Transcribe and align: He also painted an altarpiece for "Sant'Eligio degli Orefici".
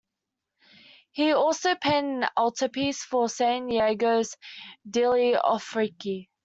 He 1.11 1.31
also 1.31 1.75
painted 1.75 2.23
an 2.23 2.29
altarpiece 2.35 3.03
for 3.03 3.27
"Sant'Eligio 3.29 4.33
degli 4.89 5.33
Orefici". 5.35 6.27